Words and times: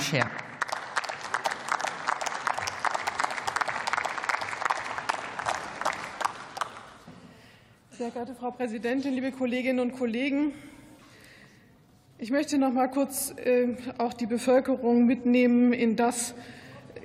Scher. 0.00 0.28
Sehr 7.90 8.10
geehrte 8.10 8.34
Frau 8.34 8.50
Präsidentin, 8.50 9.14
liebe 9.14 9.30
Kolleginnen 9.30 9.78
und 9.78 9.96
Kollegen! 9.96 10.52
Ich 12.18 12.32
möchte 12.32 12.58
noch 12.58 12.72
mal 12.72 12.88
kurz 12.88 13.34
äh, 13.38 13.76
auch 13.98 14.14
die 14.14 14.26
Bevölkerung 14.26 15.06
mitnehmen 15.06 15.72
in 15.72 15.94
das, 15.94 16.34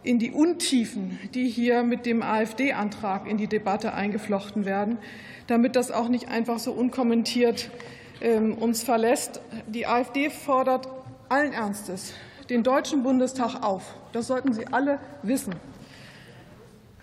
in 0.01 0.17
die 0.17 0.31
Untiefen, 0.31 1.19
die 1.35 1.47
hier 1.47 1.83
mit 1.83 2.07
dem 2.07 2.23
AfD-Antrag 2.23 3.27
in 3.27 3.37
die 3.37 3.47
Debatte 3.47 3.93
eingeflochten 3.93 4.65
werden, 4.65 4.97
damit 5.45 5.75
das 5.75 5.91
auch 5.91 6.09
nicht 6.09 6.27
einfach 6.29 6.57
so 6.57 6.71
unkommentiert 6.71 7.69
ähm, 8.19 8.55
uns 8.55 8.81
verlässt. 8.81 9.41
Die 9.67 9.85
AfD 9.85 10.31
fordert 10.31 10.87
allen 11.27 11.53
Ernstes 11.53 12.13
den 12.49 12.63
Deutschen 12.63 13.03
Bundestag 13.03 13.63
auf. 13.63 13.83
Das 14.11 14.27
sollten 14.27 14.53
Sie 14.53 14.67
alle 14.67 14.99
wissen 15.23 15.55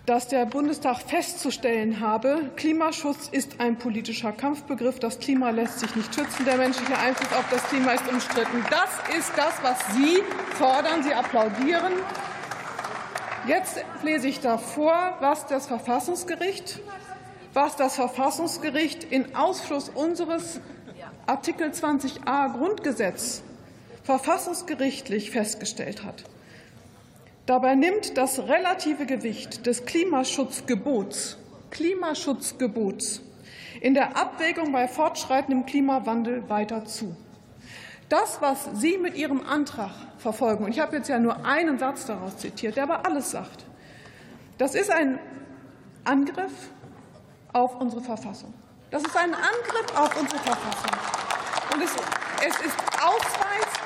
dass 0.07 0.29
der 0.29 0.45
Bundestag 0.45 0.99
festzustellen 0.99 1.99
habe, 1.99 2.49
Klimaschutz 2.55 3.27
ist 3.29 3.59
ein 3.59 3.77
politischer 3.77 4.31
Kampfbegriff. 4.31 4.99
Das 4.99 5.19
Klima 5.19 5.49
lässt 5.49 5.81
sich 5.81 5.93
nicht 5.97 6.15
schützen. 6.15 6.45
Der 6.45 6.55
menschliche 6.55 6.97
Einfluss 6.97 7.37
auf 7.37 7.43
das 7.51 7.61
Klima 7.65 7.91
ist 7.91 8.07
umstritten. 8.07 8.63
Das 8.69 9.17
ist 9.17 9.33
das, 9.35 9.61
was 9.61 9.77
Sie 9.95 10.23
fordern. 10.53 11.03
Sie 11.03 11.13
applaudieren. 11.13 11.91
Jetzt 13.47 13.83
lese 14.01 14.29
ich 14.29 14.39
davor, 14.39 15.17
was 15.19 15.45
das 15.45 15.67
Verfassungsgericht, 15.67 16.79
was 17.53 17.75
das 17.75 17.95
Verfassungsgericht 17.95 19.03
in 19.03 19.35
Ausschluss 19.35 19.89
unseres 19.89 20.61
Artikel 21.25 21.71
20a 21.71 22.57
Grundgesetz 22.57 23.43
verfassungsgerichtlich 24.07 25.31
festgestellt 25.31 26.05
hat. 26.05 26.23
Dabei 27.45 27.75
nimmt 27.75 28.17
das 28.17 28.39
relative 28.39 29.05
Gewicht 29.05 29.65
des 29.65 29.85
Klimaschutzgebots, 29.85 31.37
Klimaschutzgebots 31.71 33.19
in 33.81 33.93
der 33.93 34.15
Abwägung 34.15 34.71
bei 34.71 34.87
fortschreitendem 34.87 35.65
Klimawandel 35.65 36.47
weiter 36.47 36.85
zu. 36.85 37.17
Das, 38.07 38.37
was 38.39 38.69
Sie 38.75 38.97
mit 38.97 39.17
Ihrem 39.17 39.45
Antrag 39.45 39.91
verfolgen, 40.19 40.63
und 40.63 40.71
ich 40.71 40.79
habe 40.79 40.95
jetzt 40.95 41.09
ja 41.09 41.19
nur 41.19 41.45
einen 41.45 41.77
Satz 41.77 42.05
daraus 42.05 42.37
zitiert, 42.37 42.77
der 42.77 42.83
aber 42.83 43.05
alles 43.05 43.31
sagt, 43.31 43.65
das 44.57 44.73
ist 44.73 44.89
ein 44.89 45.19
Angriff 46.05 46.71
auf 47.51 47.75
unsere 47.81 48.01
Verfassung. 48.01 48.53
Das 48.89 49.03
ist 49.03 49.17
ein 49.17 49.33
Angriff 49.33 49.97
auf 49.97 50.17
unsere 50.17 50.39
Verfassung. 50.39 50.97
Und 51.73 51.83
es, 51.83 51.91
es 52.47 52.65
ist 52.65 52.86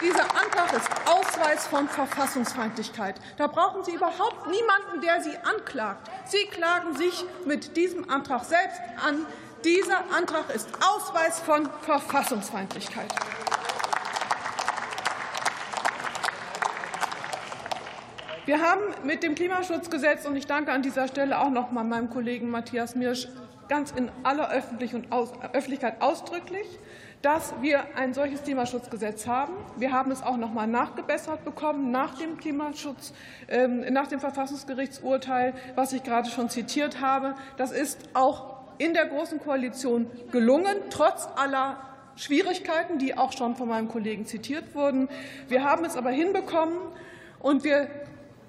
dieser 0.01 0.23
Antrag 0.23 0.73
ist 0.73 0.89
Ausweis 1.05 1.67
von 1.67 1.87
Verfassungsfeindlichkeit. 1.87 3.15
Da 3.37 3.47
brauchen 3.47 3.83
Sie 3.83 3.93
überhaupt 3.93 4.47
niemanden, 4.47 5.01
der 5.01 5.21
Sie 5.21 5.37
anklagt. 5.37 6.09
Sie 6.25 6.45
klagen 6.47 6.95
sich 6.95 7.23
mit 7.45 7.77
diesem 7.77 8.09
Antrag 8.09 8.43
selbst 8.43 8.81
an. 9.05 9.25
Dieser 9.63 9.99
Antrag 10.15 10.49
ist 10.53 10.69
Ausweis 10.81 11.39
von 11.39 11.69
Verfassungsfeindlichkeit. 11.81 13.13
Wir 18.45 18.59
haben 18.59 18.81
mit 19.03 19.21
dem 19.21 19.35
Klimaschutzgesetz, 19.35 20.25
und 20.25 20.35
ich 20.35 20.47
danke 20.47 20.71
an 20.71 20.81
dieser 20.81 21.07
Stelle 21.07 21.39
auch 21.39 21.51
noch 21.51 21.71
mal 21.71 21.83
meinem 21.83 22.09
Kollegen 22.09 22.49
Matthias 22.49 22.95
Mirsch 22.95 23.27
ganz 23.69 23.91
in 23.91 24.11
aller 24.23 24.49
Öffentlichkeit 24.49 26.01
ausdrücklich 26.01 26.67
dass 27.21 27.53
wir 27.61 27.95
ein 27.95 28.13
solches 28.13 28.43
Klimaschutzgesetz 28.43 29.27
haben. 29.27 29.53
Wir 29.77 29.91
haben 29.91 30.11
es 30.11 30.23
auch 30.23 30.37
noch 30.37 30.51
mal 30.51 30.67
nachgebessert 30.67 31.45
bekommen 31.45 31.91
nach 31.91 32.17
dem 32.17 32.37
Klimaschutz, 32.37 33.13
ähm, 33.47 33.81
nach 33.91 34.07
dem 34.07 34.19
Verfassungsgerichtsurteil, 34.19 35.53
was 35.75 35.93
ich 35.93 36.03
gerade 36.03 36.29
schon 36.29 36.49
zitiert 36.49 36.99
habe. 36.99 37.35
Das 37.57 37.71
ist 37.71 38.09
auch 38.13 38.55
in 38.77 38.93
der 38.93 39.05
Großen 39.05 39.39
Koalition 39.39 40.07
gelungen, 40.31 40.75
trotz 40.89 41.27
aller 41.35 41.77
Schwierigkeiten, 42.15 42.97
die 42.97 43.17
auch 43.17 43.31
schon 43.31 43.55
von 43.55 43.67
meinem 43.67 43.87
Kollegen 43.87 44.25
zitiert 44.25 44.73
wurden. 44.73 45.07
Wir 45.47 45.63
haben 45.63 45.85
es 45.85 45.95
aber 45.95 46.09
hinbekommen, 46.09 46.77
und 47.41 47.63
wir 47.63 47.87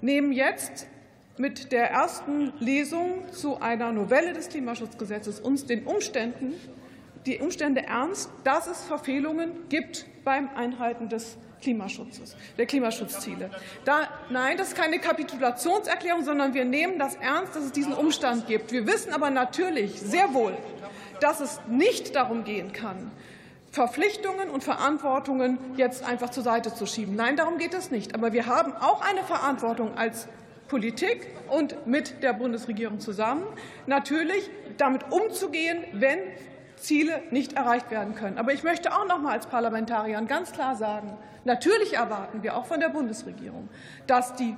nehmen 0.01 0.31
jetzt 0.31 0.87
mit 1.37 1.71
der 1.71 1.89
ersten 1.89 2.53
Lesung 2.59 3.31
zu 3.31 3.59
einer 3.59 3.91
Novelle 3.91 4.33
des 4.33 4.49
Klimaschutzgesetzes 4.49 5.39
uns 5.39 5.65
den 5.65 5.85
Umständen 5.85 6.53
die 7.25 7.39
Umstände 7.39 7.85
ernst, 7.85 8.29
dass 8.43 8.67
es 8.67 8.83
Verfehlungen 8.83 9.69
gibt 9.69 10.05
beim 10.23 10.49
Einhalten 10.55 11.09
des 11.09 11.37
Klimaschutzes, 11.61 12.35
der 12.57 12.65
Klimaschutzziele. 12.65 13.49
Da, 13.85 14.09
nein, 14.29 14.57
das 14.57 14.69
ist 14.69 14.75
keine 14.75 14.99
Kapitulationserklärung, 14.99 16.23
sondern 16.23 16.53
wir 16.53 16.65
nehmen 16.65 16.99
das 16.99 17.15
ernst, 17.15 17.55
dass 17.55 17.63
es 17.63 17.71
diesen 17.71 17.93
Umstand 17.93 18.47
gibt. 18.47 18.71
Wir 18.73 18.85
wissen 18.85 19.13
aber 19.13 19.29
natürlich 19.29 19.99
sehr 19.99 20.33
wohl, 20.33 20.57
dass 21.21 21.39
es 21.39 21.61
nicht 21.69 22.15
darum 22.15 22.43
gehen 22.43 22.73
kann, 22.73 23.11
Verpflichtungen 23.71 24.49
und 24.49 24.63
Verantwortungen 24.63 25.57
jetzt 25.77 26.03
einfach 26.03 26.29
zur 26.29 26.43
Seite 26.43 26.75
zu 26.75 26.85
schieben. 26.85 27.15
Nein, 27.15 27.37
darum 27.37 27.57
geht 27.57 27.73
es 27.73 27.89
nicht. 27.89 28.13
Aber 28.13 28.31
wir 28.31 28.45
haben 28.45 28.73
auch 28.73 29.01
eine 29.01 29.23
Verantwortung 29.23 29.97
als 29.97 30.27
Politik 30.67 31.27
und 31.49 31.87
mit 31.87 32.21
der 32.21 32.33
Bundesregierung 32.33 32.99
zusammen, 32.99 33.43
natürlich 33.87 34.49
damit 34.77 35.11
umzugehen, 35.11 35.83
wenn 35.93 36.19
Ziele 36.77 37.21
nicht 37.31 37.53
erreicht 37.53 37.91
werden 37.91 38.15
können. 38.15 38.37
Aber 38.37 38.53
ich 38.53 38.63
möchte 38.63 38.93
auch 38.93 39.07
noch 39.07 39.19
mal 39.19 39.31
als 39.31 39.47
Parlamentarierin 39.47 40.27
ganz 40.27 40.51
klar 40.51 40.75
sagen, 40.75 41.17
natürlich 41.45 41.93
erwarten 41.95 42.43
wir 42.43 42.57
auch 42.57 42.65
von 42.65 42.79
der 42.79 42.89
Bundesregierung, 42.89 43.69
dass 44.07 44.35
die 44.35 44.55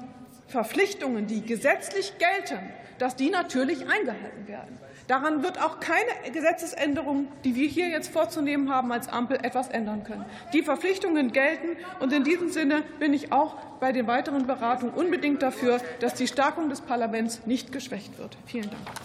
Verpflichtungen, 0.48 1.28
die 1.28 1.42
gesetzlich 1.42 2.14
gelten, 2.18 2.60
dass 3.00 3.16
die 3.16 3.30
natürlich 3.30 3.82
eingehalten 3.82 4.48
werden. 4.48 4.78
Daran 5.08 5.44
wird 5.44 5.62
auch 5.62 5.80
keine 5.80 6.32
Gesetzesänderung, 6.34 7.28
die 7.44 7.56
wir 7.56 7.68
hier 7.68 7.90
jetzt 7.90 8.10
vorzunehmen 8.12 8.74
haben 8.74 8.92
als 8.92 9.08
Ampel, 9.08 9.38
etwas 9.44 9.68
ändern 9.70 10.04
können. 10.04 10.26
Die 10.54 10.64
Verpflichtungen 10.64 11.32
gelten, 11.32 11.78
und 12.00 12.12
in 12.12 12.24
diesem 12.24 12.50
Sinne 12.50 12.82
bin 13.00 13.14
ich 13.14 13.32
auch 13.32 13.56
bei 13.80 13.92
den 13.92 14.08
weiteren 14.08 14.48
Beratungen 14.48 14.96
unbedingt 14.96 15.44
dafür, 15.44 15.80
dass 16.00 16.16
die 16.16 16.28
Stärkung 16.28 16.70
des 16.70 16.82
Parlaments 16.82 17.46
nicht 17.46 17.72
geschwächt 17.72 18.18
wird. 18.18 18.36
Vielen 18.48 18.70
Dank. 18.70 19.05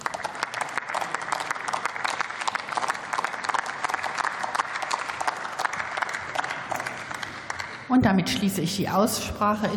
Und 7.91 8.06
damit 8.06 8.31
schließe 8.31 8.61
ich 8.61 8.77
die 8.77 8.89
Aussprache. 8.89 9.69